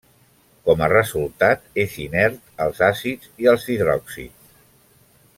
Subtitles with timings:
[0.67, 4.57] Com a resultat, és inert als àcids i als hidròxids.